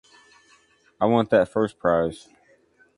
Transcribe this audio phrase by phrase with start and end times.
[0.99, 2.27] I want that first prize.